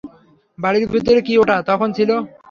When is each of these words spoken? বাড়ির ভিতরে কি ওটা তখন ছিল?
বাড়ির 0.57 0.85
ভিতরে 0.93 1.19
কি 1.27 1.33
ওটা 1.37 1.55
তখন 1.69 1.89
ছিল? 1.97 2.09